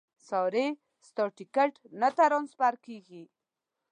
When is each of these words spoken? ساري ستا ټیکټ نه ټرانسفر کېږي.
ساري 0.27 0.67
ستا 1.07 1.23
ټیکټ 1.37 1.73
نه 2.01 2.09
ټرانسفر 2.17 2.73
کېږي. 2.85 3.23